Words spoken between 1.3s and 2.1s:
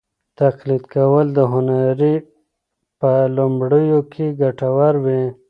د هنر